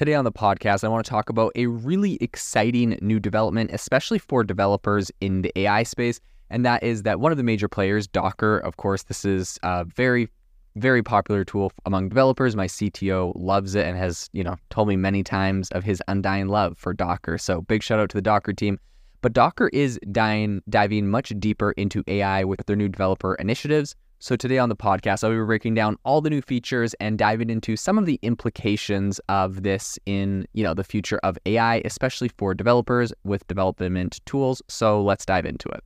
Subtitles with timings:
[0.00, 4.18] Today on the podcast, I want to talk about a really exciting new development, especially
[4.18, 6.20] for developers in the AI space.
[6.48, 9.84] And that is that one of the major players, Docker, of course, this is a
[9.84, 10.30] very,
[10.76, 12.56] very popular tool among developers.
[12.56, 16.48] My CTO loves it and has, you know, told me many times of his undying
[16.48, 17.36] love for Docker.
[17.36, 18.80] So big shout out to the Docker team.
[19.20, 23.94] But Docker is dying, diving much deeper into AI with their new developer initiatives.
[24.22, 27.48] So today on the podcast, I'll be breaking down all the new features and diving
[27.48, 32.28] into some of the implications of this in, you know, the future of AI, especially
[32.28, 34.60] for developers with development tools.
[34.68, 35.82] So let's dive into it.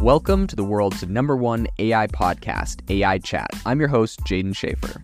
[0.00, 3.50] Welcome to the world's number one AI podcast, AI Chat.
[3.66, 5.02] I'm your host, Jaeden Schafer.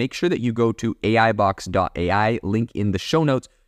[0.00, 3.48] make sure that you go to AIbox.ai, link in the show notes,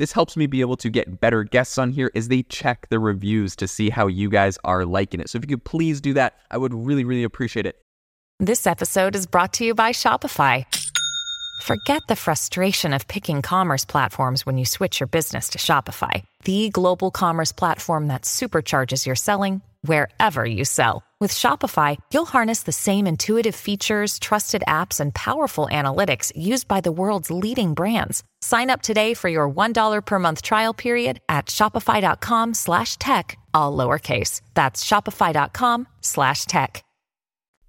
[0.00, 2.98] This helps me be able to get better guests on here as they check the
[2.98, 5.28] reviews to see how you guys are liking it.
[5.28, 7.76] So if you could please do that, I would really, really appreciate it.
[8.38, 10.64] This episode is brought to you by Shopify.
[11.60, 16.70] Forget the frustration of picking commerce platforms when you switch your business to Shopify, the
[16.70, 21.04] global commerce platform that supercharges your selling wherever you sell.
[21.20, 26.80] With Shopify, you'll harness the same intuitive features, trusted apps, and powerful analytics used by
[26.80, 28.22] the world's leading brands.
[28.40, 33.76] Sign up today for your $1 per month trial period at shopify.com slash tech, all
[33.76, 34.40] lowercase.
[34.54, 36.82] That's shopify.com slash tech.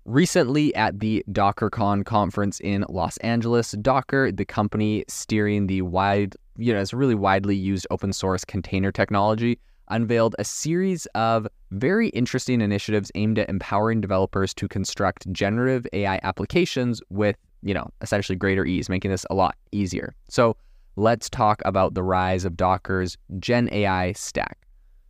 [0.05, 6.73] Recently at the DockerCon conference in Los Angeles, Docker, the company steering the wide, you
[6.73, 9.59] know, it's really widely used open source container technology,
[9.91, 16.19] unveiled a series of very interesting initiatives aimed at empowering developers to construct generative AI
[16.23, 20.15] applications with, you know, essentially greater ease, making this a lot easier.
[20.29, 20.57] So
[20.95, 24.57] let's talk about the rise of Docker's Gen AI stack.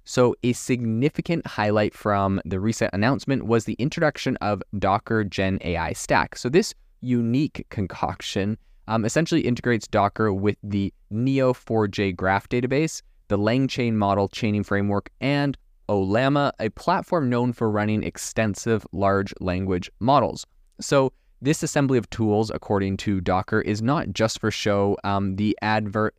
[0.03, 5.93] So, a significant highlight from the recent announcement was the introduction of Docker Gen AI
[5.93, 6.35] Stack.
[6.35, 13.93] So, this unique concoction um, essentially integrates Docker with the Neo4j graph database the LangChain
[13.93, 20.45] model chaining framework, and Ollama, a platform known for running extensive large language models.
[20.81, 24.97] So, this assembly of tools, according to Docker, is not just for show.
[25.05, 25.57] Um, the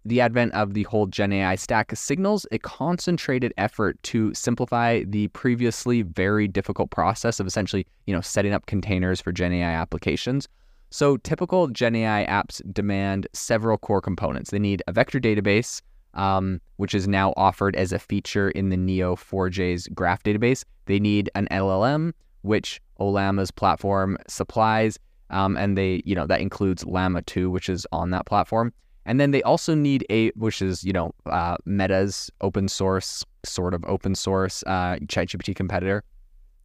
[0.05, 5.29] the advent of the whole Gen AI stack signals a concentrated effort to simplify the
[5.29, 10.49] previously very difficult process of essentially, you know, setting up containers for Gen AI applications.
[10.91, 14.51] So, typical Gen AI apps demand several core components.
[14.51, 15.83] They need a vector database,
[16.15, 20.65] um, which is now offered as a feature in the Neo4j's graph database.
[20.87, 22.13] They need an LLM,
[22.43, 24.99] which Ollama's platform supplies,
[25.31, 28.73] um, and they, you know, that includes Llama 2, which is on that platform.
[29.05, 33.75] And then they also need a, which is, you know, uh, Meta's open source, sort
[33.75, 36.05] of open source uh, ChatGPT competitor.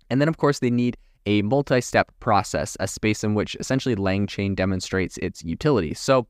[0.09, 3.95] And then, of course, they need a multi step process, a space in which essentially
[3.95, 5.93] LangChain demonstrates its utility.
[5.93, 6.27] So,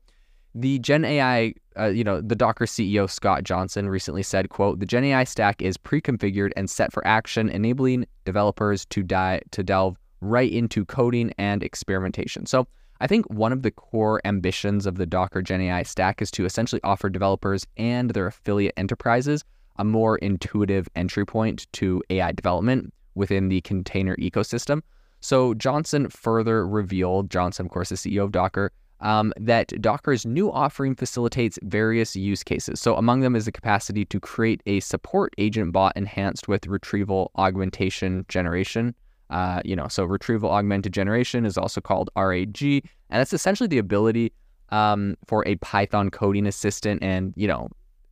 [0.54, 4.86] the Gen AI, uh, you know, the Docker CEO Scott Johnson recently said, "quote The
[4.86, 9.96] Gen AI stack is pre-configured and set for action, enabling developers to die to delve
[10.20, 12.66] right into coding and experimentation." So.
[13.00, 16.44] I think one of the core ambitions of the Docker Gen AI stack is to
[16.44, 19.44] essentially offer developers and their affiliate enterprises
[19.78, 24.82] a more intuitive entry point to AI development within the container ecosystem.
[25.20, 30.50] So Johnson further revealed, Johnson, of course, the CEO of Docker, um, that Docker's new
[30.50, 32.80] offering facilitates various use cases.
[32.80, 37.30] So, among them is the capacity to create a support agent bot enhanced with retrieval
[37.36, 38.94] augmentation generation.
[39.30, 43.78] Uh, you know, so retrieval augmented generation is also called RAG, and that's essentially the
[43.78, 44.32] ability
[44.70, 47.68] um, for a Python coding assistant and you know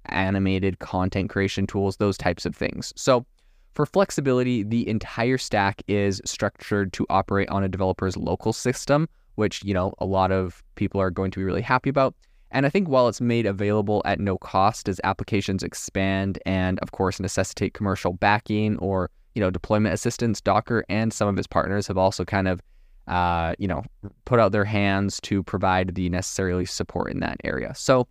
[0.06, 2.92] animated content creation tools, those types of things.
[2.96, 3.26] So.
[3.74, 9.06] For flexibility, the entire stack is structured to operate on a developer's local system
[9.36, 12.14] which, you know, a lot of people are going to be really happy about.
[12.50, 16.92] And I think while it's made available at no cost as applications expand and, of
[16.92, 21.86] course, necessitate commercial backing or, you know, deployment assistance, Docker and some of its partners
[21.86, 22.60] have also kind of,
[23.08, 23.82] uh, you know,
[24.24, 27.72] put out their hands to provide the necessary support in that area.
[27.74, 28.06] So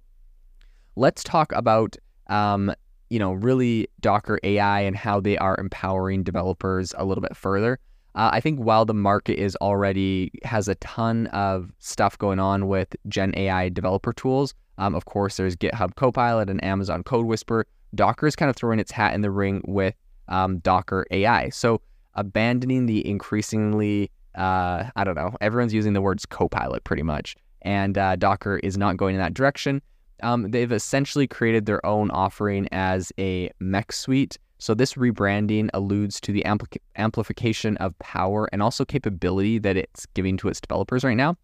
[0.95, 1.97] let's talk about
[2.27, 2.73] um,
[3.09, 7.79] you know, really Docker AI and how they are empowering developers a little bit further.
[8.15, 12.67] Uh, I think while the market is already has a ton of stuff going on
[12.67, 17.65] with Gen AI developer tools, um, of course, there's GitHub Copilot and Amazon Code Whisper.
[17.93, 19.95] Docker is kind of throwing its hat in the ring with
[20.27, 21.49] um, Docker AI.
[21.49, 21.81] So
[22.15, 27.97] abandoning the increasingly, uh, I don't know, everyone's using the words Copilot pretty much, and
[27.97, 29.81] uh, Docker is not going in that direction.
[30.23, 34.37] Um, they've essentially created their own offering as a mech suite.
[34.57, 40.05] So this rebranding alludes to the ampli- amplification of power and also capability that it's
[40.07, 41.35] giving to its developers right now.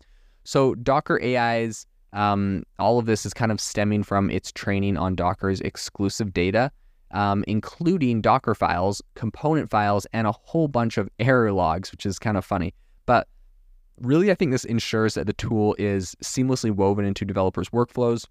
[0.43, 5.15] So Docker AI's um, all of this is kind of stemming from its training on
[5.15, 6.71] Docker's exclusive data,
[7.11, 12.19] um, including Docker files, component files, and a whole bunch of error logs, which is
[12.19, 12.73] kind of funny.
[13.05, 13.27] But
[13.99, 18.27] really, I think this ensures that the tool is seamlessly woven into developers' workflows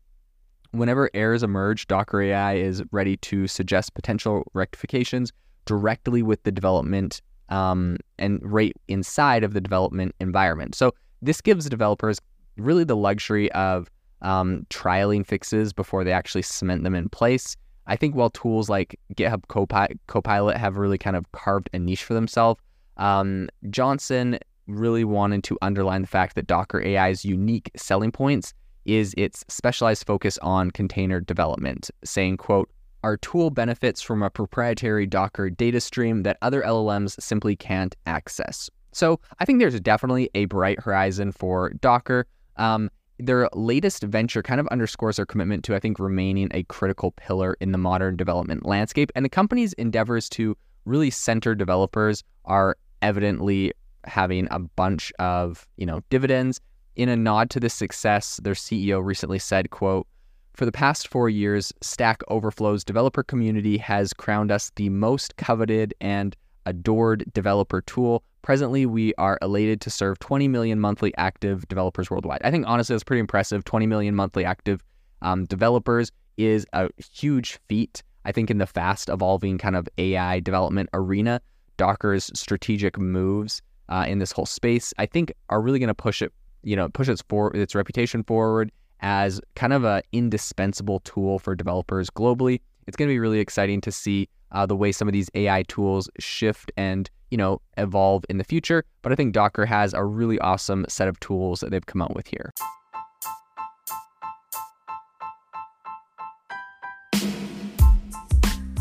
[0.73, 5.33] Whenever errors emerge, Docker AI is ready to suggest potential rectifications
[5.65, 10.75] directly with the development um, and right inside of the development environment.
[10.75, 12.21] So this gives developers
[12.57, 13.91] really the luxury of
[14.23, 17.57] um, trialing fixes before they actually cement them in place.
[17.87, 22.05] I think while tools like GitHub Copi- Copilot have really kind of carved a niche
[22.05, 22.61] for themselves,
[22.97, 28.55] um, Johnson really wanted to underline the fact that Docker AI's unique selling points
[28.97, 32.71] is its specialized focus on container development, saying, quote,
[33.03, 38.69] our tool benefits from a proprietary Docker data stream that other LLMs simply can't access.
[38.93, 42.27] So I think there's definitely a bright horizon for Docker.
[42.57, 47.13] Um, their latest venture kind of underscores their commitment to, I think, remaining a critical
[47.13, 49.13] pillar in the modern development landscape.
[49.15, 53.73] And the company's endeavors to really center developers are evidently
[54.05, 56.61] having a bunch of, you know, dividends.
[56.97, 60.07] In a nod to this success, their CEO recently said, quote,
[60.55, 65.95] for the past four years, Stack Overflow's developer community has crowned us the most coveted
[66.01, 68.23] and adored developer tool.
[68.43, 72.41] Presently, we are elated to serve 20 million monthly active developers worldwide.
[72.45, 73.65] I think honestly, that's pretty impressive.
[73.65, 74.83] 20 million monthly active
[75.23, 78.03] um, developers is a huge feat.
[78.25, 81.41] I think in the fast evolving kind of AI development arena,
[81.77, 86.21] Docker's strategic moves uh, in this whole space, I think, are really going to push
[86.21, 88.71] it you know, push its for its reputation forward
[89.01, 92.61] as kind of a indispensable tool for developers globally.
[92.87, 95.63] It's going to be really exciting to see uh, the way some of these AI
[95.65, 98.85] tools shift and you know evolve in the future.
[99.03, 102.15] But I think Docker has a really awesome set of tools that they've come out
[102.15, 102.53] with here.